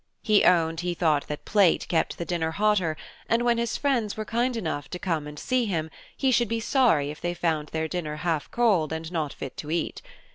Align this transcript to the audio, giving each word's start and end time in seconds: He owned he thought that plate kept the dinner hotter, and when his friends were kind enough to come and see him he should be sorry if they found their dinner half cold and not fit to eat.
He 0.23 0.43
owned 0.45 0.79
he 0.79 0.95
thought 0.95 1.27
that 1.27 1.45
plate 1.45 1.85
kept 1.87 2.17
the 2.17 2.25
dinner 2.25 2.49
hotter, 2.49 2.97
and 3.29 3.43
when 3.43 3.59
his 3.59 3.77
friends 3.77 4.17
were 4.17 4.25
kind 4.25 4.57
enough 4.57 4.89
to 4.89 4.97
come 4.97 5.27
and 5.27 5.37
see 5.37 5.67
him 5.67 5.91
he 6.17 6.31
should 6.31 6.47
be 6.49 6.59
sorry 6.59 7.11
if 7.11 7.21
they 7.21 7.35
found 7.35 7.67
their 7.67 7.87
dinner 7.87 8.15
half 8.15 8.49
cold 8.49 8.91
and 8.91 9.11
not 9.11 9.31
fit 9.31 9.55
to 9.57 9.69
eat. 9.69 10.01